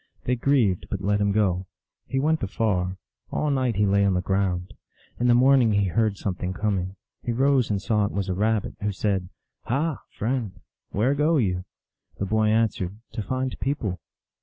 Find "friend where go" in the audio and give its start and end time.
10.17-11.37